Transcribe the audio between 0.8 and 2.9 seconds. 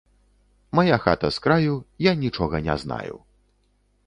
хата з краю, я нічога не